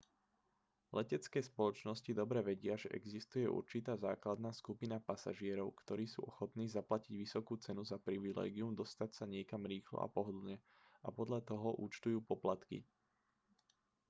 letecké 0.99 1.39
spoločnosti 1.51 2.09
dobre 2.21 2.39
vedia 2.49 2.73
že 2.81 2.89
existuje 2.99 3.45
určitá 3.59 3.93
základná 4.07 4.49
skupina 4.61 4.97
pasažierov 5.09 5.67
ktorí 5.85 6.05
sú 6.13 6.21
ochotní 6.31 6.65
zaplatiť 6.77 7.13
vysokú 7.23 7.53
cenu 7.65 7.81
za 7.91 7.97
privilégium 8.07 8.71
dostať 8.81 9.09
sa 9.17 9.25
niekam 9.33 9.61
rýchlo 9.73 9.97
a 10.01 10.09
pohodlne 10.15 10.55
a 11.05 11.07
podľa 11.17 11.39
toho 11.49 11.69
účtujú 11.85 12.17
poplatky 12.31 12.77